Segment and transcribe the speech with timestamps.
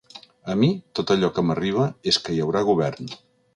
[0.53, 0.69] A mi,
[0.99, 3.15] tot allò que m’arriba és que hi haurà govern.